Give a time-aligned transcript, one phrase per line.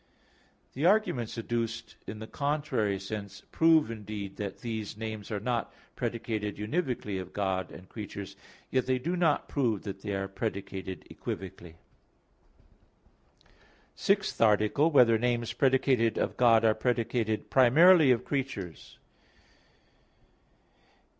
[0.73, 6.57] The arguments adduced in the contrary sense prove indeed that these names are not predicated
[6.57, 8.35] univocally of God and creatures;
[8.71, 11.73] yet they do not prove that they are predicated equivocally._______________________
[13.93, 14.91] SIXTH ARTICLE [I, Q.
[14.91, 15.03] 13, Art.
[15.05, 18.97] 6] Whether Names Predicated of God Are Predicated Primarily of Creatures?